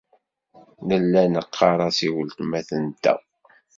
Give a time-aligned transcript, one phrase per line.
[0.87, 3.19] Nella neɣɣar-as i weltma-tenteɣ.